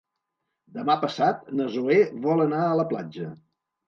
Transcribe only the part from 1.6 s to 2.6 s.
Zoè vol